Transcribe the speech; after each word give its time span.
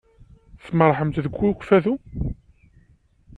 Tmerrḥemt 0.65 1.21
deg 1.25 1.33
Ukfadu? 1.49 1.95